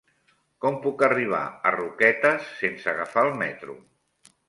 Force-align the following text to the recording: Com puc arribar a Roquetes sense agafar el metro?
Com 0.65 0.79
puc 0.85 1.03
arribar 1.09 1.43
a 1.71 1.75
Roquetes 1.77 2.51
sense 2.65 2.93
agafar 2.97 3.29
el 3.31 3.39
metro? 3.47 3.81